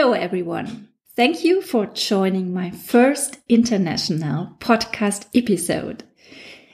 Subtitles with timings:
[0.00, 0.88] Hello, everyone.
[1.14, 6.04] Thank you for joining my first international podcast episode.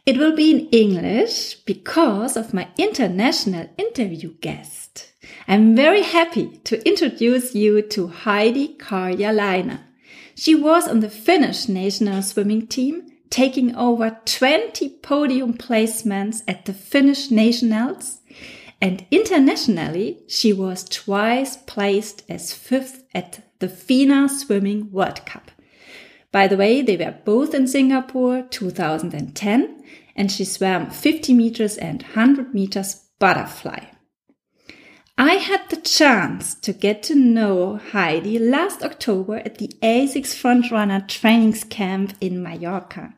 [0.07, 5.11] It will be in English because of my international interview guest.
[5.49, 9.81] I'm very happy to introduce you to Heidi Karjalainen.
[10.37, 16.73] She was on the Finnish national swimming team, taking over 20 podium placements at the
[16.73, 18.21] Finnish nationals
[18.81, 25.51] and internationally, she was twice placed as fifth at the FINA Swimming World Cup.
[26.31, 29.83] By the way, they were both in Singapore 2010,
[30.15, 33.87] and she swam 50 meters and 100 meters butterfly.
[35.19, 41.09] I had the chance to get to know Heidi last October at the ASICS Frontrunner
[41.09, 43.15] Trainings Camp in Mallorca.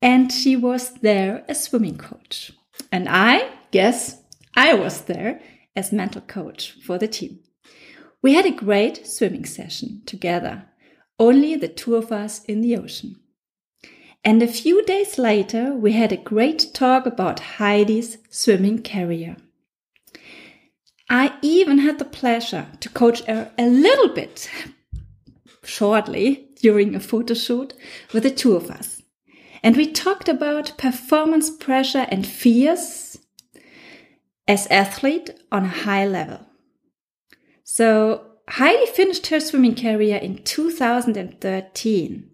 [0.00, 2.52] And she was there as swimming coach.
[2.90, 4.21] And I, guess,
[4.54, 5.40] I was there
[5.74, 7.40] as mental coach for the team.
[8.20, 10.66] We had a great swimming session together,
[11.18, 13.16] only the two of us in the ocean.
[14.24, 19.36] And a few days later, we had a great talk about Heidi's swimming career.
[21.10, 24.48] I even had the pleasure to coach her a little bit
[25.64, 27.74] shortly during a photo shoot
[28.12, 29.02] with the two of us.
[29.62, 33.01] And we talked about performance pressure and fears
[34.46, 36.40] as athlete on a high level.
[37.64, 42.30] So Heidi finished her swimming career in 2013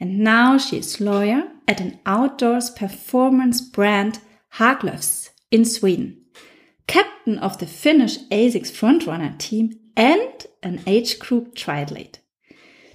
[0.00, 4.18] and now she is lawyer at an outdoors performance brand
[4.56, 6.22] Haglöfs in Sweden,
[6.86, 12.18] captain of the Finnish ASICS frontrunner team and an age group triathlete.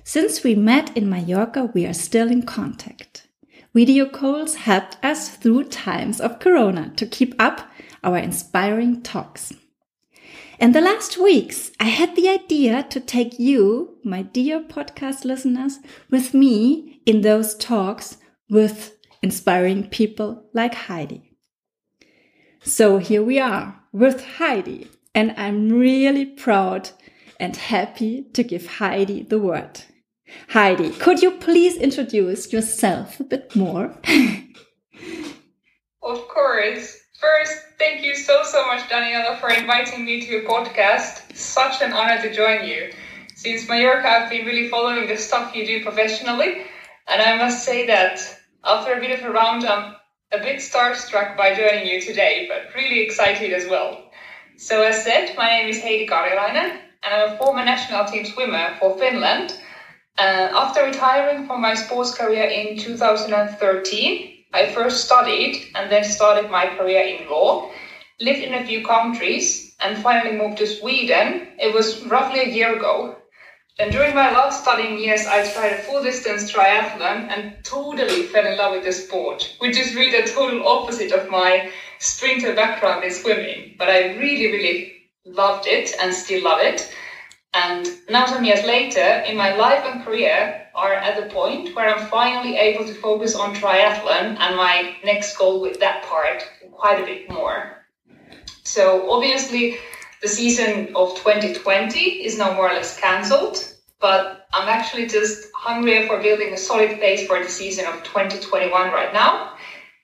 [0.04, 3.28] Since we met in Mallorca, we are still in contact.
[3.74, 7.67] Video calls helped us through times of Corona to keep up
[8.04, 9.54] our inspiring talks.
[10.60, 15.80] In the last weeks, I had the idea to take you, my dear podcast listeners,
[16.10, 18.18] with me in those talks
[18.50, 21.38] with inspiring people like Heidi.
[22.64, 26.90] So here we are with Heidi, and I'm really proud
[27.40, 29.82] and happy to give Heidi the word.
[30.50, 33.96] Heidi, could you please introduce yourself a bit more?
[36.02, 36.98] of course.
[37.20, 41.36] First, thank you so, so much, Daniela, for inviting me to your podcast.
[41.36, 42.92] Such an honor to join you.
[43.36, 46.62] Since Mallorca, I've been really following the stuff you do professionally,
[47.08, 48.20] and I must say that
[48.64, 49.96] after a bit of a round, I'm
[50.32, 54.12] a bit starstruck by joining you today, but really excited as well.
[54.58, 56.70] So, as said, my name is Heidi Karjalainen,
[57.02, 59.58] and I'm a former national team swimmer for Finland.
[60.20, 66.50] Uh, after retiring from my sports career in 2013, I first studied and then started
[66.50, 67.70] my career in law,
[68.20, 71.54] lived in a few countries, and finally moved to Sweden.
[71.60, 73.16] It was roughly a year ago.
[73.78, 78.48] And during my last studying years, I tried a full distance triathlon and totally fell
[78.48, 81.70] in love with the sport, which is really the total opposite of my
[82.00, 83.76] sprinter background in swimming.
[83.78, 84.94] But I really, really
[85.26, 86.92] loved it and still love it.
[87.64, 91.90] And now, some years later, in my life and career, are at the point where
[91.90, 97.02] I'm finally able to focus on triathlon and my next goal with that part quite
[97.02, 97.84] a bit more.
[98.64, 99.78] So, obviously,
[100.22, 103.58] the season of 2020 is now more or less cancelled,
[104.00, 108.72] but I'm actually just hungry for building a solid base for the season of 2021
[108.92, 109.54] right now.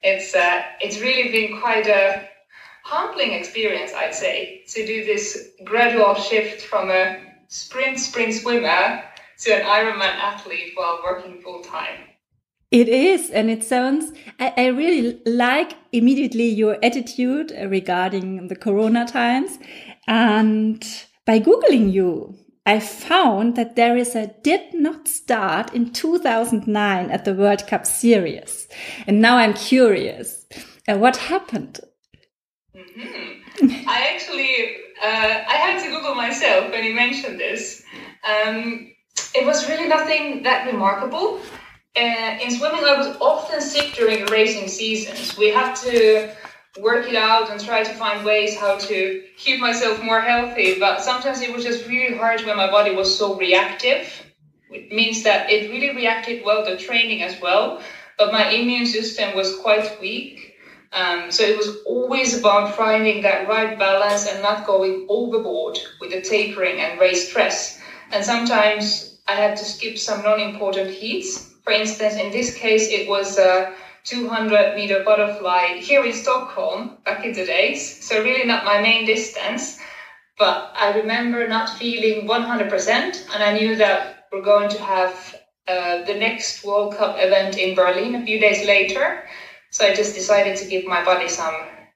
[0.02, 2.28] It's uh, it's really been quite a
[2.84, 9.04] humbling experience, I'd say, to do this gradual shift from a sprint sprint swimmer
[9.40, 12.00] to an Ironman athlete while working full time.
[12.72, 19.06] It is, and it sounds, I, I, really like immediately your attitude regarding the Corona
[19.06, 19.60] times.
[20.08, 20.84] And
[21.28, 22.36] by Googling you,
[22.66, 27.86] I found that there is a did not start in 2009 at the World Cup
[27.86, 28.68] series.
[29.06, 30.48] And now I'm curious,
[30.88, 31.80] uh, what happened?
[32.74, 33.44] Mm -hmm.
[33.88, 37.84] I actually, uh, I had to Google myself when you mentioned this.
[38.24, 38.94] Um,
[39.36, 41.42] it was really nothing that remarkable.
[41.96, 45.38] Uh, in swimming, I was often sick during racing seasons.
[45.38, 46.34] We had to
[46.82, 50.80] work it out and try to find ways how to keep myself more healthy.
[50.80, 54.10] But sometimes it was just really hard when my body was so reactive.
[54.72, 57.82] It means that it really reacted well to training as well,
[58.18, 60.53] but my immune system was quite weak.
[60.94, 66.12] Um, so it was always about finding that right balance and not going overboard with
[66.12, 67.82] the tapering and race stress.
[68.12, 71.50] And sometimes I had to skip some non-important heats.
[71.64, 73.74] For instance, in this case, it was a
[74.04, 78.06] 200 meter butterfly here in Stockholm back in the days.
[78.06, 79.80] So really not my main distance.
[80.38, 85.36] But I remember not feeling 100%, and I knew that we're going to have
[85.68, 89.24] uh, the next World Cup event in Berlin a few days later.
[89.74, 91.56] So I just decided to give my body some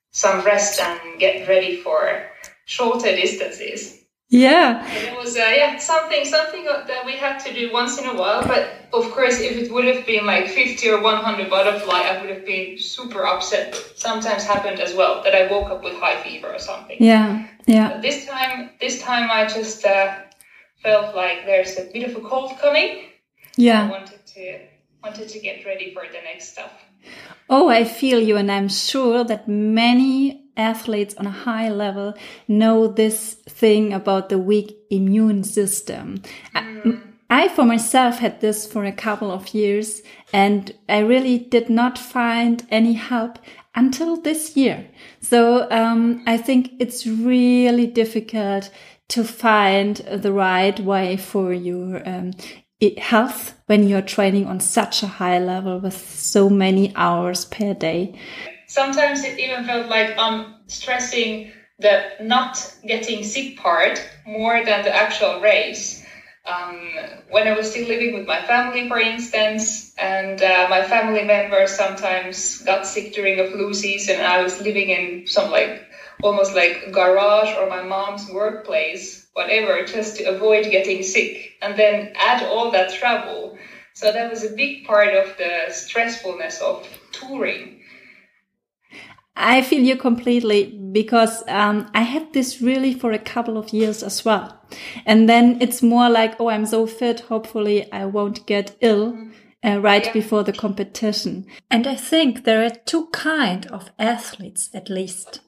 [0.10, 2.26] some rest and get ready for
[2.66, 4.02] shorter distances.
[4.30, 4.84] Yeah.
[4.92, 8.42] it was uh, yeah something something that we had to do once in a while.
[8.42, 8.64] But
[8.94, 12.46] of course, if it would have been like 50 or 100 butterfly, I would have
[12.48, 13.76] been super upset.
[13.96, 16.98] Sometimes happened as well that I woke up with high fever or something.
[17.00, 17.46] Yeah.
[17.68, 17.90] Yeah.
[17.90, 20.16] But this time, this time I just uh,
[20.82, 23.12] felt like there's a bit of a cold coming.
[23.56, 23.86] Yeah.
[23.86, 26.72] I wanted to wanted to get ready for the next stuff.
[27.50, 32.14] Oh, I feel you, and I'm sure that many athletes on a high level
[32.48, 36.22] know this thing about the weak immune system.
[36.54, 37.02] Mm.
[37.30, 40.02] I, for myself, had this for a couple of years,
[40.34, 43.40] and I really did not find any help
[43.76, 44.88] until this year.
[45.22, 48.72] So um, I think it's really difficult
[49.10, 52.32] to find the right way for your um,
[52.98, 58.20] health when you're training on such a high level with so many hours per day.
[58.68, 64.96] Sometimes it even felt like I'm stressing the not getting sick part more than the
[64.96, 66.04] actual race.
[66.46, 66.92] Um,
[67.30, 71.72] when I was still living with my family, for instance, and uh, my family members
[71.72, 75.87] sometimes got sick during a flu season, I was living in some like
[76.24, 82.14] almost like garage or my mom's workplace, whatever, just to avoid getting sick, and then
[82.16, 83.58] add all that travel.
[83.94, 87.82] So that was a big part of the stressfulness of touring.
[89.36, 94.02] I feel you completely because um, I had this really for a couple of years
[94.02, 94.60] as well.
[95.06, 97.22] And then it's more like, oh, I'm so fit.
[97.22, 99.16] Hopefully I won't get ill
[99.64, 100.14] uh, right yeah.
[100.14, 101.46] before the competition.
[101.70, 105.42] And I think there are two kind of athletes at least.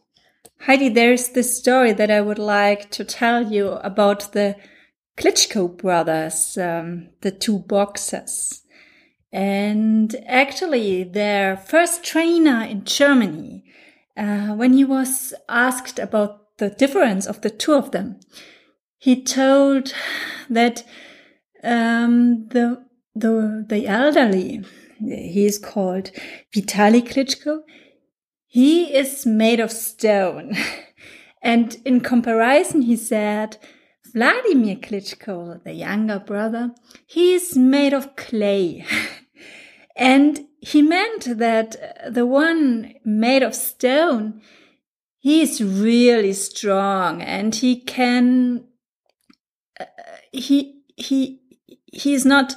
[0.62, 4.58] Heidi, there's this story that I would like to tell you about the
[5.18, 8.64] Klitschko brothers, um, the two boxers.
[9.32, 13.64] And actually, their first trainer in Germany,
[14.18, 18.20] uh, when he was asked about the difference of the two of them,
[18.98, 19.94] he told
[20.50, 20.84] that
[21.64, 22.86] um, the
[23.16, 24.66] the the elderly,
[25.00, 26.12] he is called
[26.54, 27.60] Vitali Klitschko,
[28.52, 30.58] he is made of stone.
[31.42, 33.58] and in comparison, he said,
[34.12, 36.72] Vladimir Klitschko, the younger brother,
[37.06, 38.84] he is made of clay.
[39.96, 44.42] and he meant that the one made of stone,
[45.20, 48.64] he is really strong and he can,
[49.80, 49.86] uh,
[50.32, 51.40] he, he,
[51.86, 52.56] he is not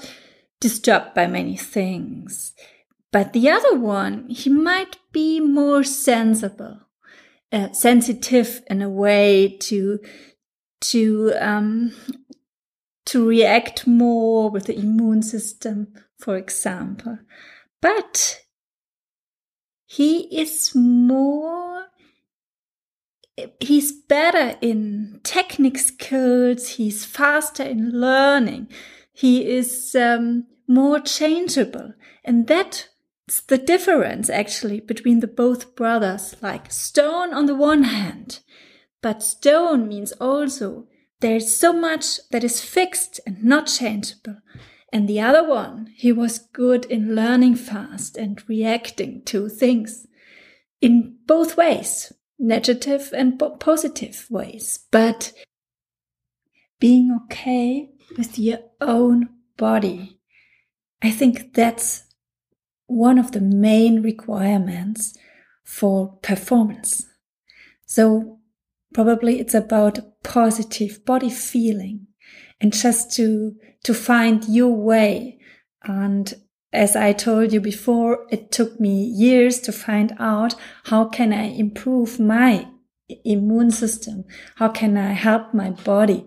[0.58, 2.54] disturbed by many things.
[3.12, 6.80] But the other one, he might be more sensible,
[7.52, 10.00] uh, sensitive in a way to
[10.80, 11.92] to um,
[13.06, 17.18] to react more with the immune system, for example.
[17.82, 18.40] But
[19.86, 21.88] he is more
[23.60, 28.68] he's better in technique skills he's faster in learning
[29.12, 31.92] he is um, more changeable
[32.24, 32.88] and that
[33.40, 38.40] the difference actually between the both brothers, like stone on the one hand,
[39.00, 40.86] but stone means also
[41.20, 44.38] there's so much that is fixed and not changeable.
[44.92, 50.06] And the other one, he was good in learning fast and reacting to things
[50.80, 55.32] in both ways, negative and positive ways, but
[56.80, 60.18] being okay with your own body.
[61.00, 62.04] I think that's
[62.92, 65.16] one of the main requirements
[65.64, 67.06] for performance.
[67.86, 68.38] So
[68.94, 72.06] probably it's about positive body feeling
[72.60, 75.38] and just to, to find your way.
[75.82, 76.32] And
[76.72, 81.44] as I told you before, it took me years to find out how can I
[81.44, 82.68] improve my
[83.24, 84.24] immune system?
[84.56, 86.26] How can I help my body?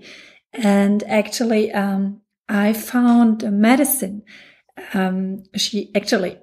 [0.53, 4.23] And actually, um, I found a medicine.
[4.93, 6.37] Um, she actually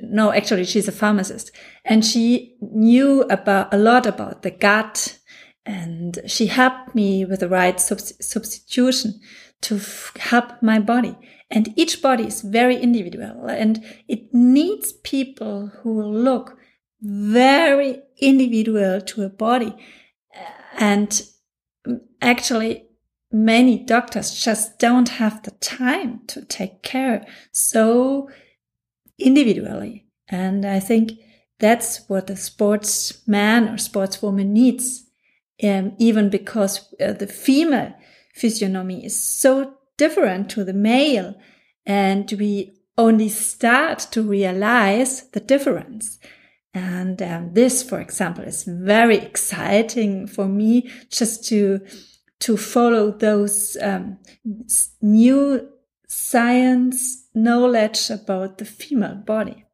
[0.00, 1.50] no, actually, she's a pharmacist
[1.84, 5.18] and she knew about a lot about the gut
[5.66, 9.20] and she helped me with the right substitution
[9.62, 9.80] to
[10.18, 11.16] help my body.
[11.50, 16.56] And each body is very individual and it needs people who look
[17.00, 19.74] very individual to a body.
[20.78, 21.20] And
[22.22, 22.87] actually,
[23.30, 27.26] many doctors just don't have the time to take care.
[27.52, 28.30] So
[29.18, 30.06] individually.
[30.28, 31.12] And I think
[31.58, 35.04] that's what a sportsman or sportswoman needs.
[35.62, 37.94] um, even because uh, the female
[38.34, 41.34] physiognomy is so different to the male,
[41.84, 46.18] and we only start to realize the difference.
[46.74, 51.80] And um, this, for example, is very exciting for me just to
[52.40, 54.18] to follow those um,
[55.02, 55.68] new
[56.06, 59.64] science knowledge about the female body.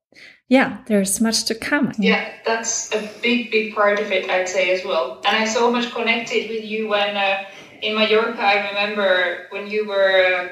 [0.48, 1.92] Yeah, there's much to come.
[1.98, 5.22] Yeah, that's a big, big part of it, I'd say as well.
[5.24, 7.44] And I so much connected with you when uh,
[7.80, 10.50] in Mallorca, I remember when you were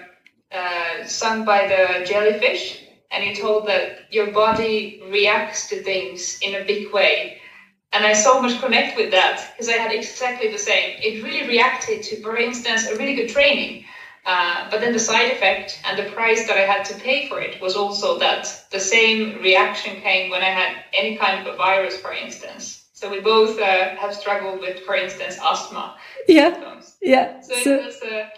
[0.50, 6.54] uh, stung by the jellyfish and you told that your body reacts to things in
[6.54, 7.41] a big way.
[7.92, 10.98] And I so much connect with that because I had exactly the same.
[11.02, 13.84] It really reacted to, for instance, a really good training.
[14.24, 17.40] Uh, but then the side effect and the price that I had to pay for
[17.40, 21.56] it was also that the same reaction came when I had any kind of a
[21.56, 22.86] virus, for instance.
[22.92, 25.96] So we both uh, have struggled with, for instance, asthma.
[26.28, 26.52] Yeah.
[26.52, 26.96] Symptoms.
[27.02, 27.40] Yeah.
[27.40, 28.28] So, so it was, uh,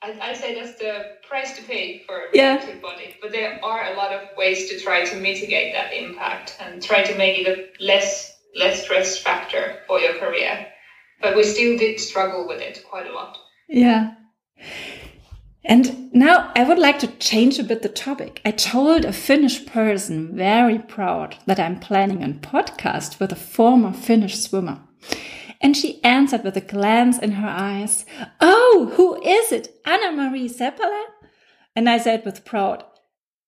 [0.00, 2.56] I, I say that's the price to pay for a yeah.
[2.80, 3.16] body.
[3.20, 7.02] But there are a lot of ways to try to mitigate that impact and try
[7.02, 10.66] to make it a less less stress factor for your career.
[11.20, 13.36] But we still did struggle with it quite a lot.
[13.68, 14.14] Yeah.
[15.64, 18.40] And now I would like to change a bit the topic.
[18.44, 23.92] I told a Finnish person very proud that I'm planning a podcast with a former
[23.92, 24.80] Finnish swimmer.
[25.60, 28.06] And she answered with a glance in her eyes,
[28.40, 29.68] Oh, who is it?
[29.84, 31.04] Anna Marie Seppälä?
[31.76, 32.82] And I said with pride,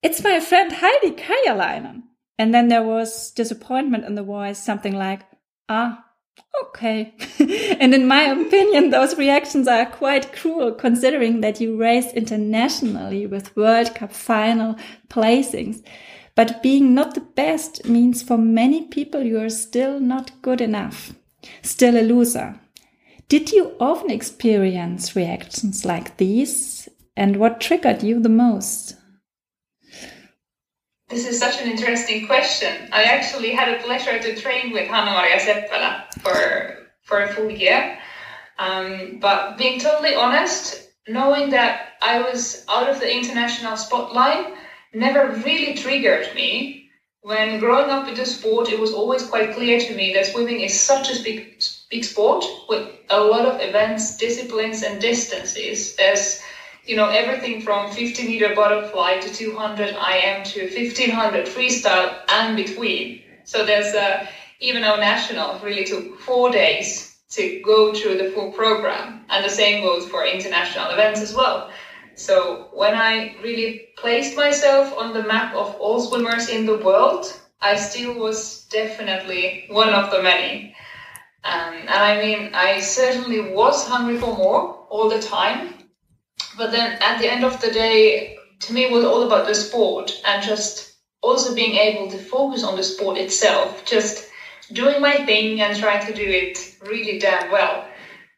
[0.02, 2.02] It's my friend Heidi Karjalainen.
[2.40, 5.20] And then there was disappointment in the voice, something like,
[5.68, 6.06] Ah,
[6.64, 7.12] okay.
[7.78, 13.54] and in my opinion, those reactions are quite cruel considering that you raced internationally with
[13.58, 14.76] World Cup final
[15.10, 15.84] placings.
[16.34, 21.12] But being not the best means for many people you are still not good enough,
[21.60, 22.58] still a loser.
[23.28, 26.88] Did you often experience reactions like these?
[27.18, 28.96] And what triggered you the most?
[31.10, 32.88] This is such an interesting question.
[32.92, 37.98] I actually had a pleasure to train with Hanna-Maria Seppälä for, for a full year.
[38.60, 44.54] Um, but being totally honest, knowing that I was out of the international spotlight
[44.94, 46.88] never really triggered me.
[47.22, 50.60] When growing up with the sport, it was always quite clear to me that swimming
[50.60, 55.96] is such a big, big sport with a lot of events, disciplines, and distances.
[55.96, 56.40] There's
[56.90, 63.22] you know, everything from 50 meter butterfly to 200 IM to 1500 freestyle and between.
[63.44, 64.26] So there's uh,
[64.58, 69.48] even our national really took four days to go through the full program, and the
[69.48, 71.70] same goes for international events as well.
[72.16, 77.32] So when I really placed myself on the map of all swimmers in the world,
[77.62, 80.74] I still was definitely one of the many.
[81.44, 85.79] Um, and I mean, I certainly was hungry for more all the time.
[86.56, 89.54] But then at the end of the day, to me, it was all about the
[89.54, 90.92] sport and just
[91.22, 94.28] also being able to focus on the sport itself, just
[94.72, 97.84] doing my thing and trying to do it really damn well.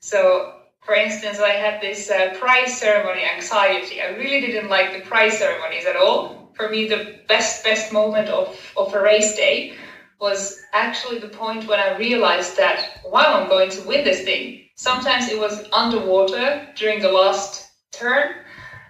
[0.01, 4.01] So, for instance, I had this uh, prize ceremony anxiety.
[4.01, 6.51] I really didn't like the prize ceremonies at all.
[6.55, 9.75] For me, the best, best moment of, of a race day
[10.19, 14.65] was actually the point when I realized that, wow, I'm going to win this thing.
[14.77, 17.62] Sometimes it was underwater during the last
[17.93, 18.35] turn.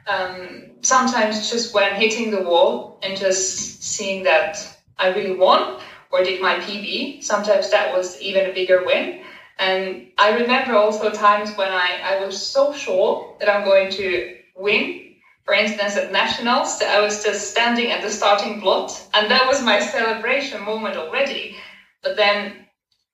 [0.06, 4.59] Um, sometimes just when hitting the wall and just seeing that
[4.99, 5.80] I really won
[6.11, 7.23] or did my PB.
[7.23, 9.23] Sometimes that was even a bigger win.
[9.59, 14.37] And I remember also times when I, I was so sure that I'm going to
[14.56, 15.14] win.
[15.44, 19.61] For instance, at nationals, I was just standing at the starting block, and that was
[19.61, 21.56] my celebration moment already.
[22.00, 22.64] But then,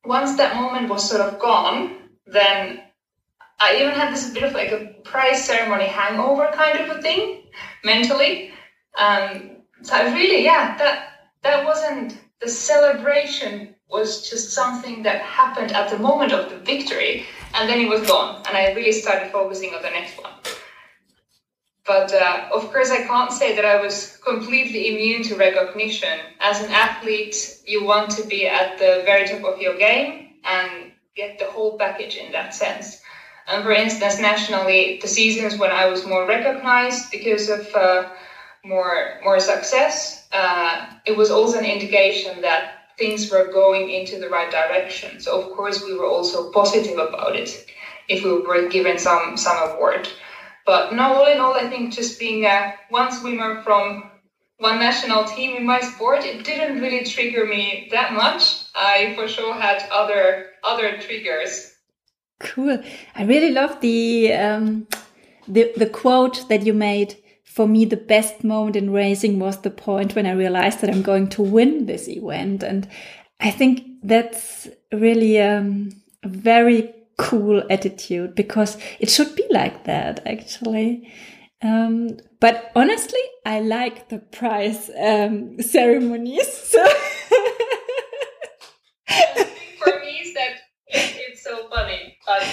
[0.05, 2.81] once that moment was sort of gone, then
[3.61, 7.43] I even had this bit of like a prize ceremony hangover kind of a thing
[7.85, 8.53] mentally.
[8.97, 15.91] Um, so really, yeah, that that wasn't the celebration was just something that happened at
[15.91, 17.25] the moment of the victory,
[17.55, 20.33] and then it was gone, and I really started focusing on the next one.
[21.87, 26.19] But uh, of course, I can't say that I was completely immune to recognition.
[26.39, 30.93] As an athlete, you want to be at the very top of your game and
[31.17, 33.01] get the whole package in that sense.
[33.49, 38.11] And for instance, nationally, the seasons when I was more recognized because of uh,
[38.63, 44.29] more more success, uh, it was also an indication that things were going into the
[44.29, 45.21] right direction.
[45.21, 47.65] So of course, we were also positive about it
[48.09, 50.09] if we were given some some award.
[50.67, 54.11] But no, all in all, I think just being uh, one swimmer from
[54.59, 58.43] one national team in my sport, it didn't really trigger me that much.
[58.75, 61.78] I for sure had other other triggers
[62.41, 62.83] Cool.
[63.15, 64.87] I really love the um,
[65.47, 67.17] the the quote that you made.
[67.45, 71.03] For me, the best moment in racing was the point when I realized that I'm
[71.03, 72.87] going to win this event, and
[73.41, 75.91] I think that's really um,
[76.23, 81.13] a very cool attitude because it should be like that actually.
[81.61, 86.47] Um, but honestly, I like the prize um, ceremonies.
[89.09, 89.25] So
[89.79, 90.51] for me, is that
[90.89, 92.18] it's so funny.
[92.29, 92.47] But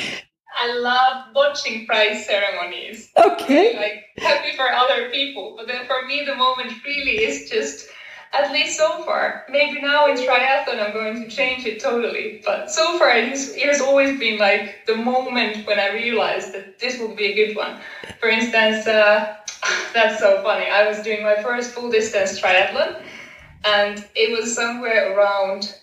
[0.57, 3.11] I love watching prize ceremonies.
[3.17, 3.75] Okay.
[3.75, 7.89] Like happy for other people, but then for me, the moment really is just
[8.31, 9.45] at least so far.
[9.49, 12.41] Maybe now in triathlon I'm going to change it totally.
[12.45, 16.53] But so far it has, it has always been like the moment when I realized
[16.53, 17.81] that this would be a good one.
[18.21, 19.35] For instance, uh,
[19.93, 20.67] that's so funny.
[20.67, 23.03] I was doing my first full distance triathlon
[23.65, 25.75] and it was somewhere around,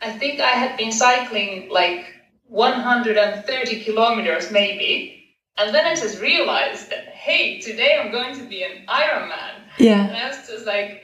[0.00, 2.17] I think I had been cycling like
[2.48, 5.14] 130 kilometers maybe.
[5.56, 9.62] And then I just realized that, hey, today I'm going to be an Ironman.
[9.78, 10.06] Yeah.
[10.06, 11.02] And I was just like,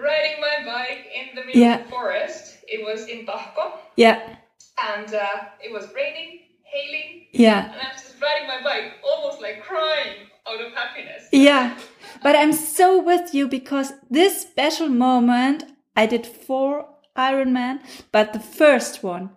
[0.00, 1.78] riding my bike in the middle yeah.
[1.78, 2.58] of the forest.
[2.68, 3.72] It was in Tahko.
[3.96, 4.36] Yeah.
[4.78, 5.26] And uh,
[5.60, 7.26] it was raining, hailing.
[7.32, 7.72] Yeah.
[7.72, 11.28] And I was just riding my bike, almost like crying out of happiness.
[11.32, 11.78] Yeah.
[12.22, 15.64] But I'm so with you because this special moment,
[15.96, 17.80] I did four Ironman,
[18.12, 19.30] but the first one,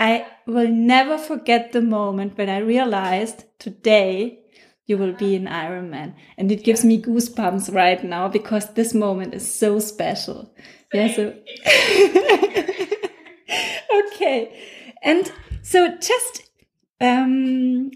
[0.00, 4.38] I will never forget the moment when I realized today
[4.86, 6.14] you will be an Ironman.
[6.38, 10.52] And it gives me goosebumps right now because this moment is so special.
[10.92, 11.26] Yeah, so
[14.14, 14.58] okay.
[15.02, 15.30] And
[15.62, 16.50] so just
[17.00, 17.90] um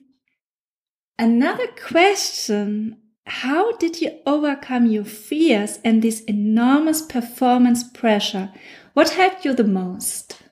[1.18, 8.52] another question how did you overcome your fears and this enormous performance pressure?
[8.92, 10.43] What helped you the most?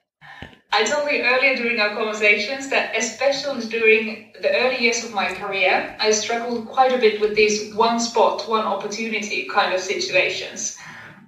[0.75, 5.29] I told you earlier during our conversations that, especially during the early years of my
[5.29, 10.79] career, I struggled quite a bit with these one spot, one opportunity kind of situations.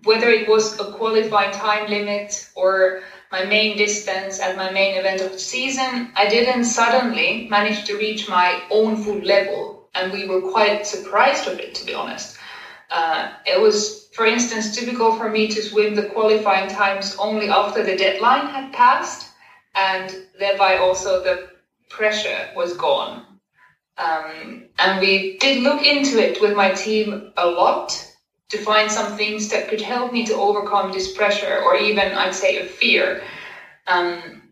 [0.05, 5.21] Whether it was a qualifying time limit or my main distance at my main event
[5.21, 9.89] of the season, I didn't suddenly manage to reach my own full level.
[9.95, 12.39] And we were quite surprised of it, to be honest.
[12.89, 17.83] Uh, it was, for instance, typical for me to swim the qualifying times only after
[17.85, 19.27] the deadline had passed
[19.75, 21.39] and thereby also the
[21.91, 23.21] pressure was gone.
[23.99, 28.05] Um, and we did look into it with my team a lot
[28.51, 32.35] to find some things that could help me to overcome this pressure or even I'd
[32.35, 33.17] say a fear.
[33.87, 34.43] Um,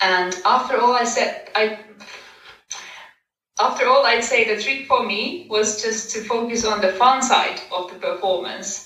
[0.00, 1.76] and after all, I said I.
[3.58, 7.22] After all, I'd say the trick for me was just to focus on the fun
[7.22, 8.85] side of the performance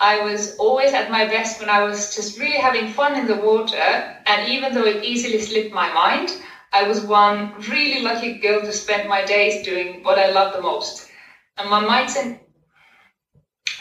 [0.00, 3.36] I was always at my best when I was just really having fun in the
[3.36, 4.16] water.
[4.26, 6.30] And even though it easily slipped my mind,
[6.72, 10.62] I was one really lucky girl to spend my days doing what I love the
[10.62, 11.08] most.
[11.56, 12.38] And my mindset,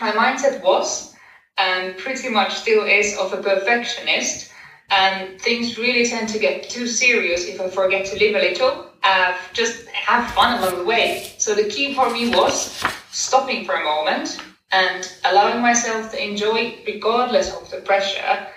[0.01, 1.13] my mindset was,
[1.59, 4.51] and pretty much still is, of a perfectionist.
[4.89, 8.89] And things really tend to get too serious if I forget to live a little.
[9.03, 11.33] Uh, just have fun along the way.
[11.37, 14.39] So the key for me was stopping for a moment
[14.71, 18.47] and allowing myself to enjoy regardless of the pressure.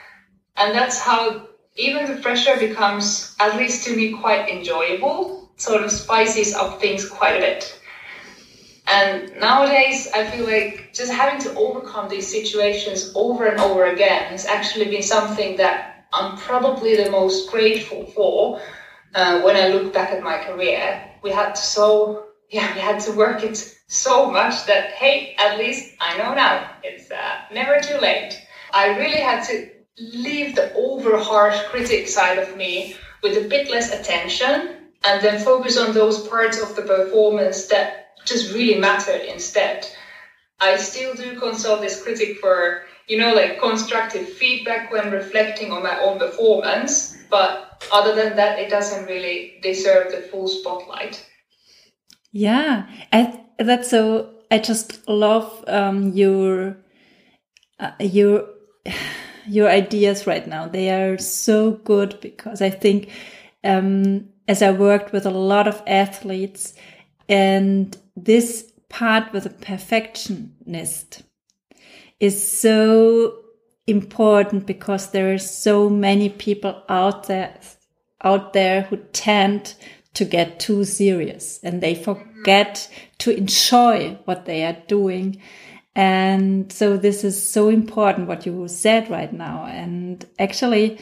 [0.57, 5.91] And that's how even the pressure becomes, at least to me, quite enjoyable, sort of
[5.91, 7.81] spices up things quite a bit.
[8.87, 14.25] And nowadays, I feel like just having to overcome these situations over and over again
[14.33, 18.61] has actually been something that I'm probably the most grateful for
[19.15, 21.09] uh, when I look back at my career.
[21.23, 25.95] We had so, yeah, we had to work it so much that, hey, at least
[26.01, 26.71] I know now.
[26.83, 28.41] It's uh, never too late.
[28.73, 33.71] I really had to leave the over harsh critic side of me with a bit
[33.71, 39.23] less attention and then focus on those parts of the performance that just really mattered
[39.23, 39.89] instead.
[40.61, 45.83] I still do consult this critic for, you know, like constructive feedback when reflecting on
[45.83, 51.25] my own performance, but other than that, it doesn't really deserve the full spotlight.
[52.33, 54.35] Yeah, I that's so.
[54.51, 56.77] I just love um, your
[57.79, 58.49] uh, your
[59.47, 60.69] your ideas right now.
[60.69, 63.11] They are so good because I think
[63.65, 66.75] um, as I worked with a lot of athletes,
[67.29, 71.23] and this part with a perfectionist
[72.19, 73.37] is so
[73.87, 77.59] important because there are so many people out there
[78.23, 79.75] out there who tend
[80.15, 85.41] to get too serious and they forget to enjoy what they are doing.
[85.95, 89.67] And so this is so important what you said right now.
[89.67, 90.99] And actually,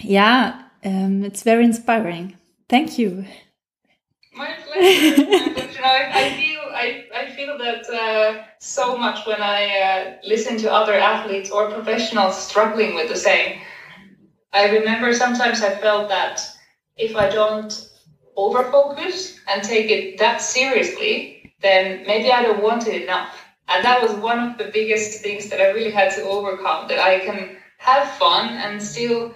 [0.00, 2.36] yeah, um, it's very inspiring.
[2.68, 3.24] Thank you.
[4.34, 5.14] My pleasure.
[5.14, 5.84] Pleasure.
[5.84, 10.72] I, I, feel I, I feel that uh, so much when I uh, listen to
[10.72, 13.58] other athletes or professionals struggling with the same.
[14.52, 16.40] I remember sometimes I felt that
[16.98, 17.88] if I don't
[18.36, 23.34] overfocus and take it that seriously, then maybe I don't want it enough.
[23.68, 26.98] And that was one of the biggest things that I really had to overcome that
[26.98, 29.34] I can have fun and still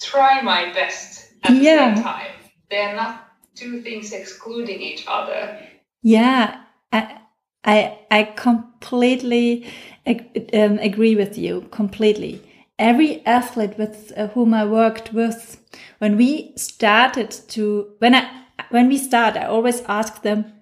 [0.00, 1.94] try my best at the yeah.
[1.94, 2.30] same time.
[2.70, 5.60] They're not two things excluding each other.
[6.02, 6.60] Yeah,
[6.92, 7.20] I
[7.64, 9.66] I, I completely
[10.06, 12.42] um, agree with you completely.
[12.78, 15.60] Every athlete with uh, whom I worked with,
[15.98, 18.28] when we started to when I
[18.70, 20.52] when we start, I always ask them,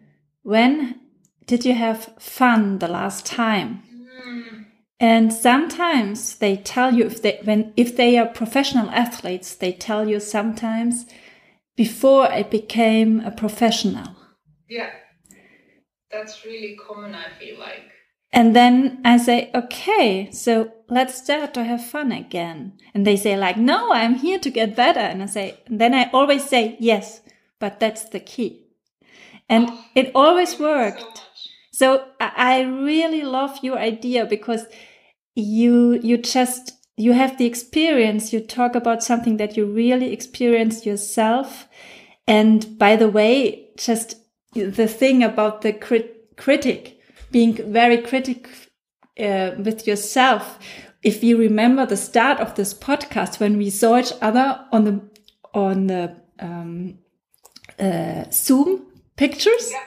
[0.43, 1.01] when
[1.47, 3.83] did you have fun the last time?
[4.27, 4.67] Mm.
[5.01, 10.09] And sometimes they tell you if they when if they are professional athletes, they tell
[10.09, 11.07] you sometimes
[11.77, 14.17] before I became a professional.
[14.69, 14.91] Yeah.
[16.11, 17.92] That's really common, I feel like.
[18.33, 22.79] And then I say, okay, so let's start to have fun again.
[22.95, 25.01] And they say like, no, I'm here to get better.
[25.01, 27.21] And I say, and then I always say, yes,
[27.59, 28.65] but that's the key.
[29.49, 31.01] And oh, it always worked.
[31.73, 34.65] So, so I really love your idea because
[35.35, 38.33] you, you just, you have the experience.
[38.33, 41.69] You talk about something that you really experienced yourself.
[42.27, 44.17] And by the way, just
[44.55, 46.99] the thing about the crit critic
[47.33, 48.53] being very critical
[49.19, 50.59] uh, with yourself.
[51.03, 55.01] If you remember the start of this podcast when we saw each other on the
[55.55, 56.99] on the um,
[57.79, 59.85] uh, Zoom pictures, yeah.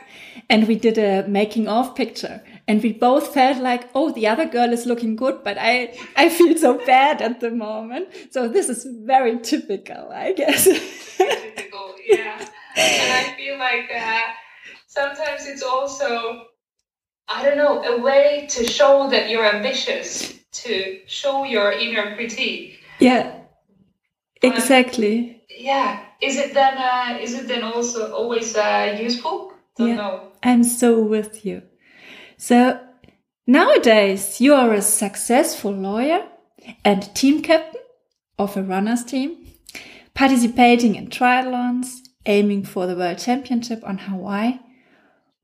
[0.49, 4.45] and we did a making of picture, and we both felt like, oh, the other
[4.45, 8.09] girl is looking good, but I I feel so bad at the moment.
[8.31, 10.65] So this is very typical, I guess.
[11.17, 12.45] typical, yeah.
[12.75, 13.89] And I feel like.
[13.95, 14.21] Uh,
[14.95, 16.45] sometimes it's also
[17.27, 22.79] I don't know, a way to show that you're ambitious, to show your inner critique.
[22.99, 23.39] Yeah,
[24.41, 25.43] exactly.
[25.49, 26.77] yeah, is it then?
[26.77, 29.53] Uh, is it then also always uh, useful?
[29.75, 30.31] Don't yeah, know.
[30.43, 31.63] I'm so with you.
[32.37, 32.79] So
[33.47, 36.27] nowadays, you are a successful lawyer
[36.83, 37.81] and team captain
[38.37, 39.47] of a runners team,
[40.13, 44.59] participating in triathlons, aiming for the world championship on Hawaii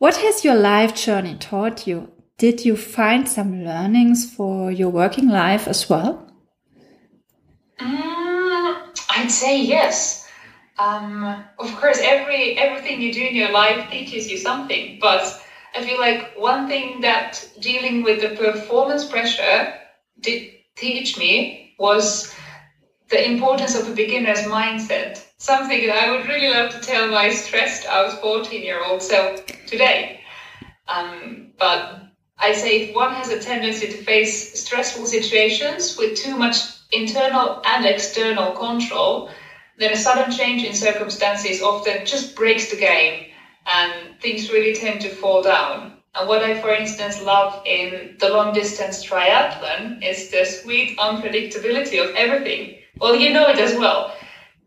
[0.02, 2.12] what has your life journey taught you?
[2.40, 6.28] Did you find some learnings for your working life as well?
[7.80, 8.78] Mm,
[9.12, 10.28] I'd say yes.
[10.80, 15.40] Um, of course, every everything you do in your life teaches you something, but
[15.76, 19.72] I feel like one thing that dealing with the performance pressure
[20.20, 22.34] did teach me was
[23.10, 25.24] the importance of a beginner's mindset.
[25.41, 29.43] Something that I would really love to tell my stressed out 14 year old self
[29.65, 30.21] today.
[30.88, 31.99] Um, but
[32.38, 36.58] I say if one has a tendency to face stressful situations with too much
[36.91, 39.32] internal and external control,
[39.80, 43.32] then a sudden change in circumstances often just breaks the game
[43.65, 45.97] and things really tend to fall down.
[46.13, 51.99] And what I, for instance, love in the long distance triathlon is the sweet unpredictability
[51.99, 52.77] of everything.
[52.99, 54.15] Well, you know it as well.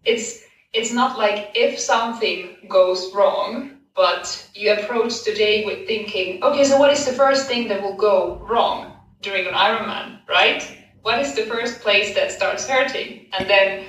[0.05, 0.44] It's
[0.75, 6.65] it's not like if something goes wrong, but you approach the day with thinking, okay,
[6.65, 10.63] so what is the first thing that will go wrong during an Ironman, right?
[11.03, 13.27] What is the first place that starts hurting?
[13.39, 13.87] And then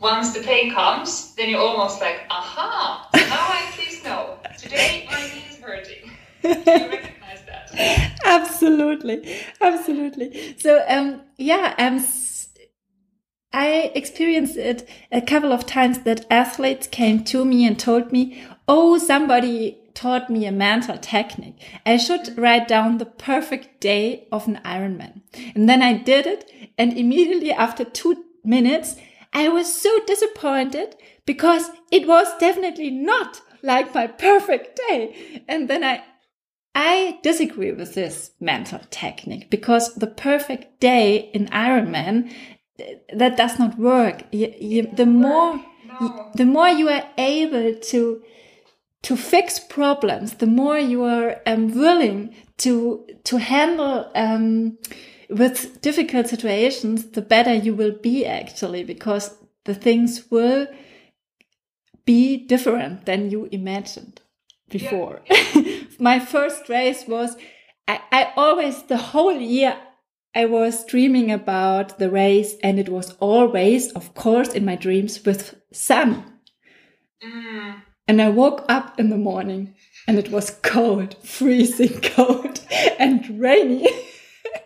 [0.00, 4.38] once the pain comes, then you're almost like, aha, now I at least know.
[4.56, 6.10] Today my knee is hurting.
[6.42, 8.18] Do you recognize that?
[8.24, 10.56] absolutely, absolutely.
[10.58, 11.98] So, um, yeah, um,
[13.56, 18.44] I experienced it a couple of times that athletes came to me and told me,
[18.68, 21.56] Oh, somebody taught me a mental technique.
[21.86, 25.22] I should write down the perfect day of an Ironman.
[25.54, 26.50] And then I did it.
[26.76, 28.96] And immediately after two minutes,
[29.32, 35.42] I was so disappointed because it was definitely not like my perfect day.
[35.48, 36.04] And then I,
[36.74, 42.30] I disagree with this mental technique because the perfect day in Ironman
[43.12, 44.24] that does not work.
[44.32, 45.60] You, you, the more
[46.00, 46.30] no.
[46.34, 48.22] the more you are able to
[49.02, 54.78] to fix problems, the more you are um, willing to to handle um,
[55.28, 60.66] with difficult situations, the better you will be actually, because the things will
[62.04, 64.20] be different than you imagined
[64.68, 65.22] before.
[65.30, 65.82] Yeah.
[65.98, 67.36] My first race was
[67.88, 69.76] I, I always the whole year
[70.36, 75.24] I was dreaming about the race and it was always, of course, in my dreams
[75.24, 76.30] with sun.
[77.24, 77.80] Mm.
[78.06, 79.74] And I woke up in the morning
[80.06, 82.60] and it was cold, freezing cold
[82.98, 83.88] and rainy.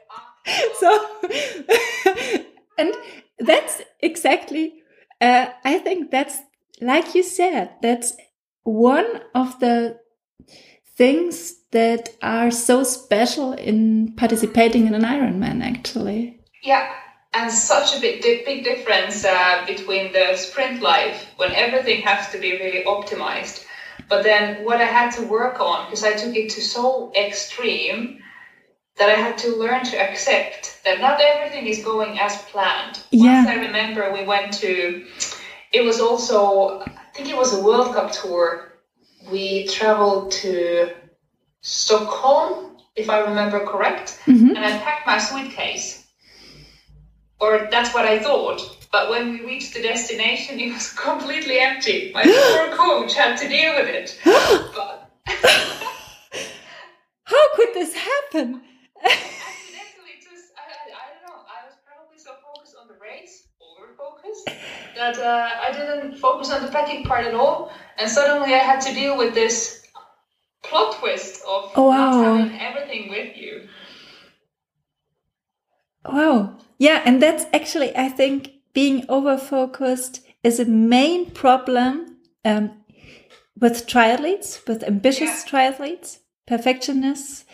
[0.81, 1.09] so,
[2.77, 2.93] and
[3.39, 4.83] that's exactly,
[5.21, 6.37] uh, I think that's,
[6.81, 8.17] like you said, that's
[8.65, 10.01] one of the
[10.97, 16.41] things that are so special in participating in an Ironman, actually.
[16.63, 16.93] Yeah,
[17.33, 22.39] and such a big, big difference uh, between the sprint life when everything has to
[22.39, 23.65] be really optimized.
[24.09, 28.19] But then what I had to work on, because I took it to so extreme,
[28.97, 33.01] that I had to learn to accept that not everything is going as planned.
[33.11, 33.45] Yeah.
[33.45, 35.07] Once I remember we went to,
[35.73, 38.73] it was also, I think it was a World Cup tour.
[39.31, 40.91] We traveled to
[41.63, 44.51] Stockholm, if I remember correct, Mhm.
[44.57, 46.05] and I packed my suitcase
[47.39, 48.61] or that's what I thought.
[48.93, 52.11] But when we reached the destination, it was completely empty.
[52.13, 54.19] My poor coach had to deal with it.
[54.25, 55.09] But
[57.25, 58.61] How could this happen?
[59.05, 61.39] accidentally, just I, I, I don't know.
[61.47, 64.47] I was probably so focused on the race, over focused,
[64.97, 67.73] that uh, I didn't focus on the packing part at all.
[67.99, 69.80] And suddenly, I had to deal with this
[70.71, 72.11] plot twist of Oh, wow.
[72.23, 73.69] not having everything with you.
[76.05, 76.57] Wow.
[76.79, 82.73] Yeah, and that's actually, I think, being over focused is a main problem um,
[83.61, 87.45] with triathletes, with ambitious triathletes, perfectionists,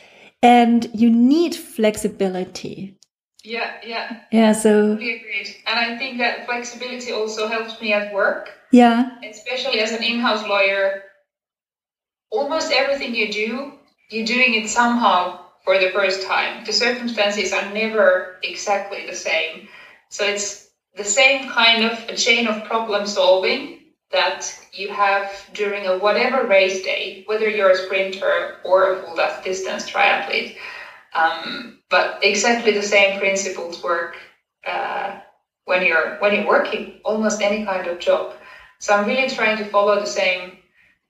[0.42, 2.96] and you need flexibility.
[3.42, 5.56] Yeah, yeah, Yeah, so, totally agreed.
[5.66, 8.50] And I think that flexibility also helps me at work.
[8.72, 11.02] yeah, especially as an in-house lawyer
[12.30, 13.72] almost everything you do
[14.08, 16.64] you're doing it somehow for the first time.
[16.64, 19.68] The circumstances are never exactly the same.
[20.10, 23.80] So it's the same kind of a chain of problem solving
[24.12, 29.16] that you have during a whatever race day whether you're a sprinter or a full
[29.42, 30.54] distance triathlete.
[31.12, 34.16] Um, but exactly the same principles work
[34.64, 35.18] uh,
[35.64, 38.34] when you're when you're working almost any kind of job.
[38.78, 40.58] So I'm really trying to follow the same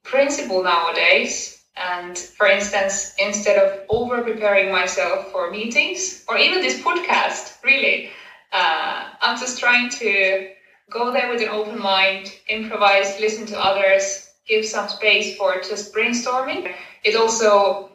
[0.07, 1.59] principle nowadays.
[1.77, 8.09] And for instance, instead of over preparing myself for meetings or even this podcast, really,
[8.53, 10.47] uh, I'm just trying to
[10.90, 15.92] go there with an open mind, improvise, listen to others, give some space for just
[15.92, 16.66] brainstorming.
[17.05, 17.90] It also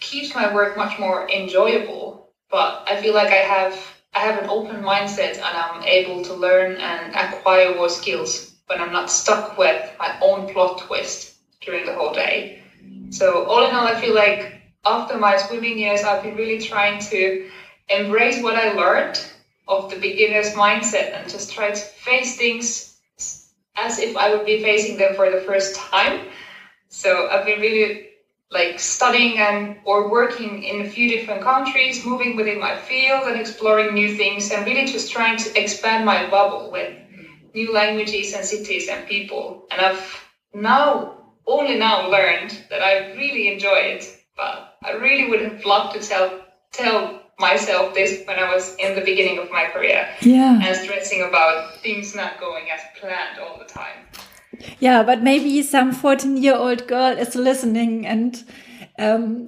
[0.00, 2.28] keeps my work much more enjoyable.
[2.50, 3.76] But I feel like I have
[4.14, 8.80] I have an open mindset and I'm able to learn and acquire more skills when
[8.80, 11.33] I'm not stuck with my own plot twist
[11.64, 12.62] during the whole day.
[13.10, 17.00] So all in all, I feel like after my swimming years, I've been really trying
[17.00, 17.48] to
[17.88, 19.24] embrace what I learned
[19.66, 22.96] of the beginner's mindset and just try to face things
[23.76, 26.28] as if I would be facing them for the first time.
[26.88, 28.08] So I've been really
[28.50, 33.40] like studying and or working in a few different countries, moving within my field and
[33.40, 36.92] exploring new things and really just trying to expand my bubble with
[37.54, 39.66] new languages and cities and people.
[39.70, 44.04] And I've now only now learned that I really enjoy it,
[44.36, 46.40] but I really would have loved to tell
[46.72, 50.60] tell myself this when I was in the beginning of my career yeah.
[50.62, 54.06] and stressing about things not going as planned all the time.
[54.78, 58.44] Yeah, but maybe some 14 year old girl is listening and
[58.98, 59.46] um,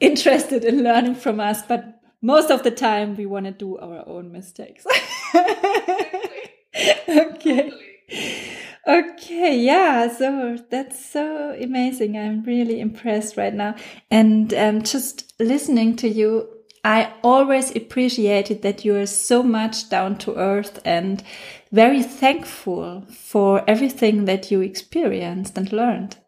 [0.00, 4.06] interested in learning from us, but most of the time we want to do our
[4.08, 4.86] own mistakes.
[7.08, 7.72] okay.
[8.86, 12.18] Okay, yeah, so that's so amazing.
[12.18, 13.76] I'm really impressed right now.
[14.10, 16.48] And um, just listening to you,
[16.84, 21.22] I always appreciated that you are so much down to earth and
[21.72, 26.18] very thankful for everything that you experienced and learned.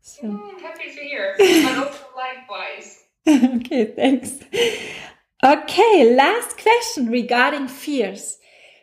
[0.00, 2.98] So, Mm, happy to hear, but also likewise.
[3.28, 4.38] okay, thanks.
[5.44, 8.38] Okay, last question regarding fears.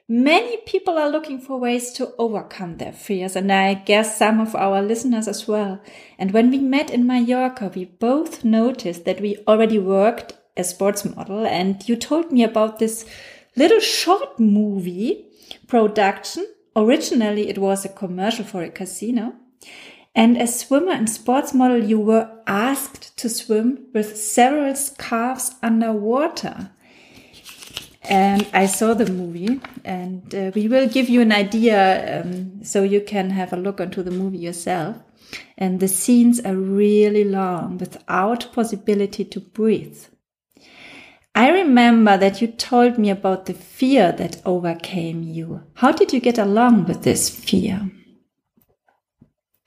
[0.09, 4.55] Many people are looking for ways to overcome their fears, and I guess some of
[4.55, 5.81] our listeners as well.
[6.17, 11.03] And when we met in Mallorca, we both noticed that we already worked as sports
[11.03, 13.05] model, and you told me about this
[13.57, 15.25] little short movie
[15.67, 16.47] production.
[16.73, 19.33] Originally, it was a commercial for a casino.
[20.15, 26.71] And as swimmer and sports model, you were asked to swim with several scarves underwater.
[28.03, 32.83] And I saw the movie, and uh, we will give you an idea um, so
[32.83, 34.97] you can have a look onto the movie yourself.
[35.57, 39.99] And the scenes are really long without possibility to breathe.
[41.35, 45.61] I remember that you told me about the fear that overcame you.
[45.75, 47.91] How did you get along with this fear?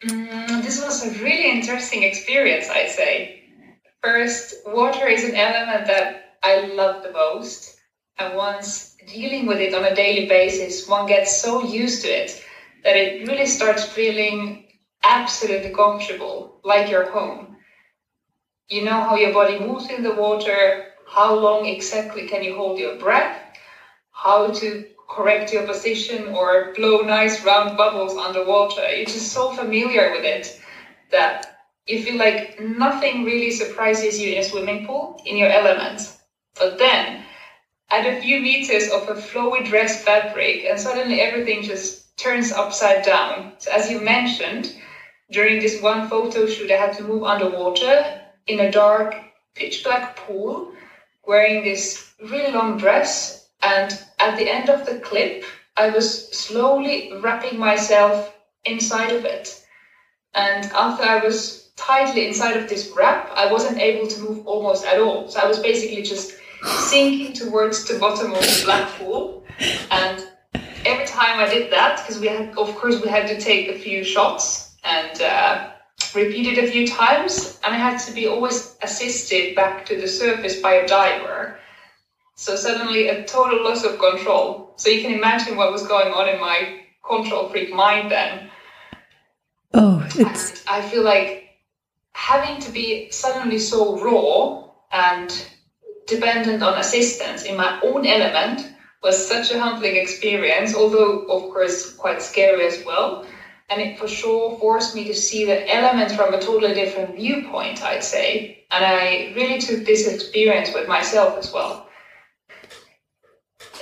[0.04, 3.44] Mm, this was a really interesting experience, I'd say.
[4.02, 7.76] First, water is an element that I love the most.
[8.20, 12.44] And once dealing with it on a daily basis, one gets so used to it
[12.85, 14.66] that it really starts feeling
[15.02, 17.56] absolutely comfortable, like your home.
[18.68, 22.78] You know how your body moves in the water, how long exactly can you hold
[22.78, 23.40] your breath,
[24.11, 28.87] how to correct your position or blow nice round bubbles underwater.
[28.90, 30.61] You're just so familiar with it
[31.11, 31.46] that
[31.87, 36.12] you feel like nothing really surprises you in a swimming pool in your element.
[36.59, 37.24] But then
[37.90, 43.05] add a few meters of a flowy dress fabric and suddenly everything just turns upside
[43.05, 43.53] down.
[43.59, 44.74] So as you mentioned,
[45.31, 49.14] during this one photo shoot I had to move underwater in a dark
[49.55, 50.72] pitch black pool
[51.26, 55.44] wearing this really long dress and at the end of the clip,
[55.76, 59.64] I was slowly wrapping myself inside of it.
[60.35, 64.85] And after I was tightly inside of this wrap, I wasn't able to move almost
[64.85, 65.29] at all.
[65.29, 69.44] So I was basically just sinking towards the bottom of the black hole.
[69.90, 70.26] And
[70.84, 73.78] every time I did that, because we had, of course, we had to take a
[73.78, 75.70] few shots and uh,
[76.14, 80.08] repeat it a few times, and I had to be always assisted back to the
[80.08, 81.58] surface by a diver.
[82.34, 84.72] So suddenly a total loss of control.
[84.76, 88.50] So you can imagine what was going on in my control freak mind then.
[89.74, 90.16] Oh, it's.
[90.16, 91.58] And I feel like
[92.12, 95.30] having to be suddenly so raw and
[96.10, 101.94] dependent on assistance in my own element was such a humbling experience, although, of course,
[101.94, 103.24] quite scary as well.
[103.70, 107.82] And it for sure forced me to see the element from a totally different viewpoint,
[107.82, 108.64] I'd say.
[108.70, 111.88] And I really took this experience with myself as well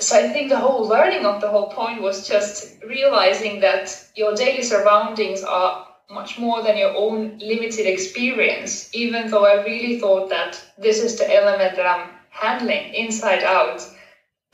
[0.00, 4.34] so I think the whole learning of the whole point was just realizing that your
[4.34, 10.30] daily surroundings are much more than your own limited experience, even though I really thought
[10.30, 12.10] that this is the element that I'm
[12.40, 13.86] handling inside out.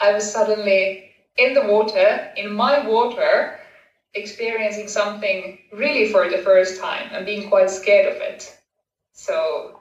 [0.00, 3.58] I was suddenly in the water, in my water,
[4.14, 8.56] experiencing something really for the first time and being quite scared of it.
[9.12, 9.80] So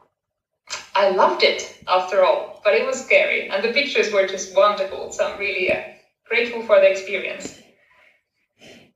[0.95, 3.49] I loved it after all, but it was scary.
[3.49, 5.11] And the pictures were just wonderful.
[5.11, 5.81] So I'm really uh,
[6.27, 7.59] grateful for the experience.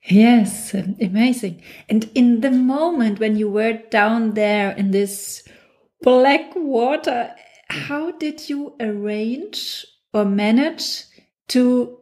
[0.09, 1.61] Yes, amazing.
[1.89, 5.43] And in the moment when you were down there in this
[6.01, 7.35] black water,
[7.77, 11.03] how did you arrange or manage
[11.49, 11.97] to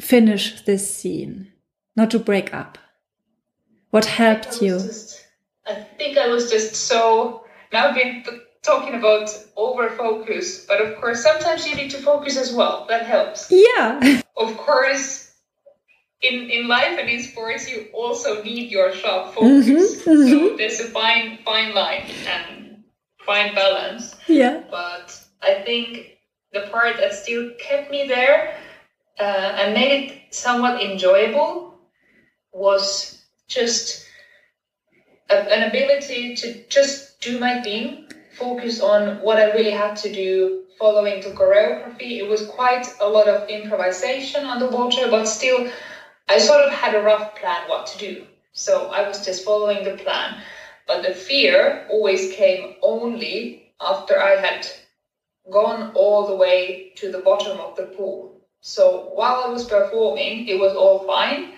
[0.00, 1.52] finish this scene,
[1.96, 2.78] not to break up?
[3.90, 4.78] What helped you?
[4.78, 5.26] Just,
[5.66, 8.24] I think I was just so now I've been
[8.62, 12.86] talking about over focus, but of course, sometimes you need to focus as well.
[12.88, 13.50] That helps.
[13.50, 14.22] Yeah.
[14.34, 15.30] Of course,
[16.22, 19.68] in, in life and in sports, you also need your sharp focus.
[19.68, 20.48] Mm-hmm, mm-hmm.
[20.48, 22.61] So there's a fine fine line and
[23.24, 24.14] fine balance.
[24.26, 24.62] Yeah.
[24.70, 26.18] But I think
[26.52, 28.56] the part that still kept me there
[29.18, 31.78] uh, and made it somewhat enjoyable
[32.52, 34.06] was just
[35.30, 40.12] a, an ability to just do my thing focus on what I really had to
[40.12, 42.18] do following the choreography.
[42.18, 45.70] It was quite a lot of improvisation on the water, but still,
[46.28, 48.24] I sort of had a rough plan what to do.
[48.52, 50.40] So I was just following the plan.
[50.86, 54.66] But the fear always came only after I had
[55.50, 58.40] gone all the way to the bottom of the pool.
[58.60, 61.54] So while I was performing, it was all fine.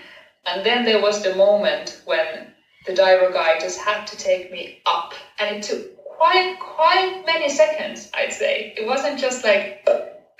[0.46, 2.52] And then there was the moment when
[2.86, 5.14] the diver guy just had to take me up.
[5.38, 8.74] And it took quite quite many seconds, I'd say.
[8.76, 9.86] It wasn't just like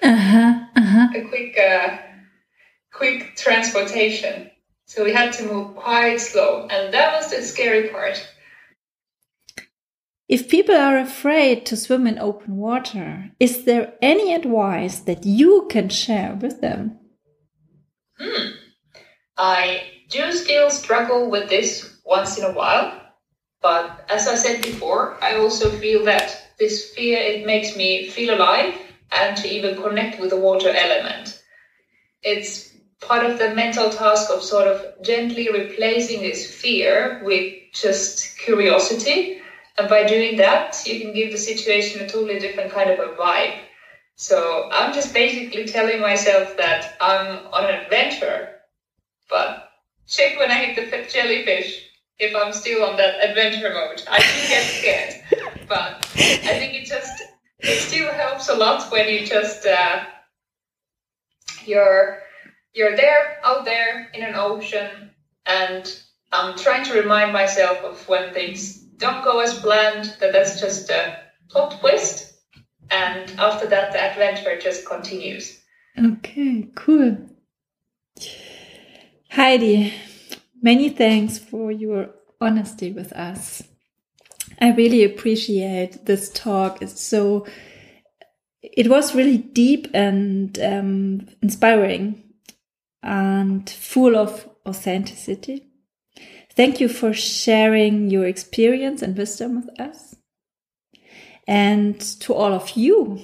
[0.03, 1.09] uh-huh, uh-huh.
[1.15, 1.99] a quick uh,
[2.93, 4.51] quick transportation.
[4.87, 8.27] So we had to move quite slow, and that was the scary part.
[10.29, 15.67] If people are afraid to swim in open water, is there any advice that you
[15.71, 16.99] can share with them?
[18.19, 18.53] Hmm.
[19.37, 23.05] I do still struggle with this once in a while
[23.65, 28.35] but as I said before, I also feel that this fear it makes me feel
[28.35, 28.75] alive
[29.11, 31.43] and to even connect with the water element.
[32.23, 38.37] It's part of the mental task of sort of gently replacing this fear with just
[38.37, 39.41] curiosity.
[39.77, 43.15] And by doing that, you can give the situation a totally different kind of a
[43.15, 43.59] vibe.
[44.17, 48.61] So I'm just basically telling myself that I'm on an adventure,
[49.29, 49.71] but
[50.07, 51.87] check when I hit the jellyfish
[52.21, 54.05] if I'm still on that adventure mode.
[54.09, 57.25] I do get scared, but I think it just
[57.59, 60.05] it still helps a lot when you just uh,
[61.65, 62.21] you're
[62.73, 65.11] you're there out there in an ocean
[65.47, 66.01] and
[66.33, 70.91] I'm trying to remind myself of when things don't go as planned, that that's just
[70.91, 71.19] a
[71.51, 72.35] plot twist.
[72.91, 75.61] And after that, the adventure just continues.
[75.99, 77.17] Okay, cool.
[79.31, 79.95] Heidi,
[80.63, 83.63] many thanks for your honesty with us.
[84.61, 86.83] I really appreciate this talk.
[86.83, 87.47] It's so,
[88.63, 92.23] it was really deep and um, inspiring
[93.03, 95.67] and full of authenticity.
[96.57, 100.17] Thank you for sharing your experience and wisdom with us.
[101.47, 103.21] And to all of you,